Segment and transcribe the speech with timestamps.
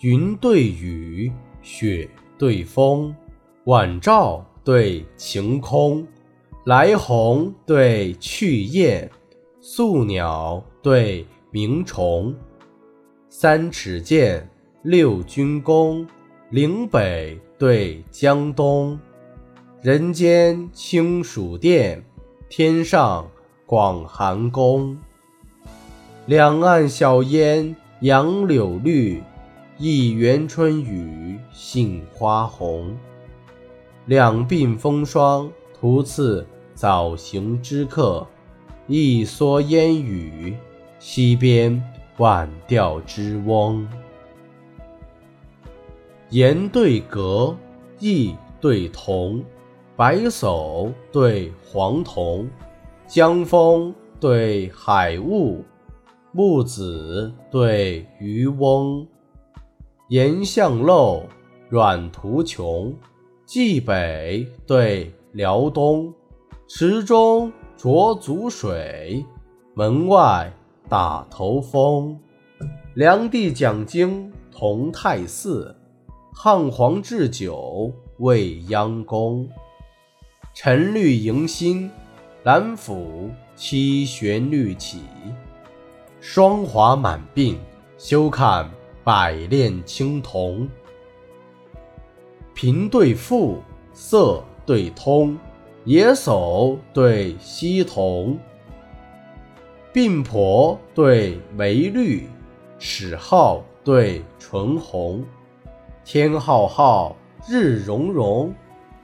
[0.00, 1.30] 云对雨，
[1.60, 2.08] 雪
[2.38, 3.14] 对风，
[3.64, 6.06] 晚照对晴空，
[6.64, 9.10] 来鸿对去雁，
[9.60, 12.34] 宿鸟对鸣虫。
[13.28, 14.48] 三尺剑，
[14.82, 16.06] 六钧弓，
[16.48, 18.98] 岭北对江东。
[19.82, 22.02] 人间清暑殿，
[22.48, 23.30] 天上
[23.66, 24.96] 广寒宫。
[26.24, 29.22] 两岸晓烟杨柳绿，
[29.82, 32.94] 一园春雨杏花红。
[34.04, 38.26] 两鬓风霜徒次早行之客，
[38.86, 40.54] 一蓑烟雨
[40.98, 41.82] 溪边
[42.18, 43.88] 晚钓之翁。
[46.28, 47.56] 言对格，
[48.00, 49.42] 意对同。
[49.96, 52.46] 白叟对黄童，
[53.06, 55.64] 江风对海雾，
[56.32, 59.06] 木子对渔翁。
[60.10, 61.22] 岩巷陋，
[61.68, 62.92] 阮途穷。
[63.46, 66.12] 冀北对辽东，
[66.66, 69.24] 池中濯足水，
[69.72, 70.52] 门外
[70.88, 72.18] 打头风。
[72.94, 75.76] 梁帝讲经同泰寺，
[76.34, 79.48] 汉皇置酒未央宫。
[80.52, 81.88] 晨绿迎新，
[82.42, 85.02] 兰府七弦律起。
[86.20, 87.56] 霜华满鬓，
[87.96, 88.68] 休看
[89.12, 90.68] 百炼青铜。
[92.54, 93.60] 贫对富，
[93.92, 95.36] 色对通，
[95.84, 98.38] 野叟对溪童。
[99.92, 102.28] 鬓婆对眉绿，
[102.78, 105.24] 齿皓对唇红。
[106.04, 107.16] 天浩浩，
[107.48, 108.54] 日融融，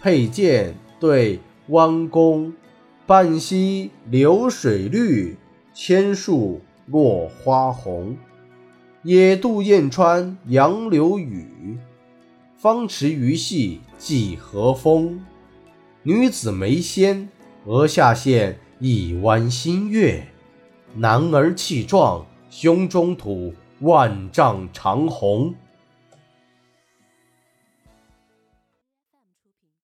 [0.00, 0.74] 佩剑。
[0.98, 2.54] 对弯弓，
[3.06, 5.36] 半溪流水绿，
[5.74, 8.16] 千树落花红。
[9.02, 11.78] 野渡燕川杨柳雨，
[12.58, 15.24] 芳池鱼戏几何风。
[16.02, 17.30] 女子眉纤，
[17.64, 20.24] 额下现一弯新月；
[20.94, 25.54] 男儿气壮，胸中吐万丈长虹。